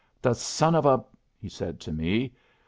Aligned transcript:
'The 0.23 0.33
son 0.33 0.73
of 0.73 0.83
a!' 0.83 1.05
he 1.43 1.47
said 1.47 1.79
to 1.79 1.91
me. 1.93 2.33